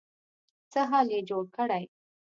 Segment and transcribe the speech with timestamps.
[0.71, 1.83] څه حال يې جوړ کړی.